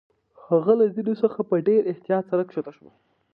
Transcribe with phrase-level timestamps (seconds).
[0.47, 2.91] هغه له زینو څخه په ډېر احتیاط سره کښته شوه.